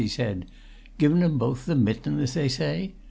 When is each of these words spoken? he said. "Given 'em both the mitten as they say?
he 0.01 0.07
said. 0.07 0.47
"Given 0.97 1.21
'em 1.21 1.37
both 1.37 1.67
the 1.67 1.75
mitten 1.75 2.17
as 2.21 2.33
they 2.33 2.47
say? 2.49 2.95